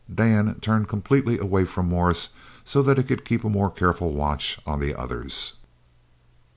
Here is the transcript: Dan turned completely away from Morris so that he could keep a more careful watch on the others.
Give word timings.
Dan 0.11 0.59
turned 0.61 0.89
completely 0.89 1.37
away 1.37 1.63
from 1.63 1.87
Morris 1.87 2.29
so 2.63 2.81
that 2.81 2.97
he 2.97 3.03
could 3.03 3.23
keep 3.23 3.43
a 3.45 3.49
more 3.49 3.69
careful 3.69 4.13
watch 4.13 4.59
on 4.65 4.79
the 4.79 4.95
others. 4.95 5.53